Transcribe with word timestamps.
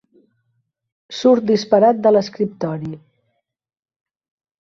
Surt 1.17 1.45
disparat 1.51 1.99
de 2.05 2.13
l'escriptori. 2.15 2.91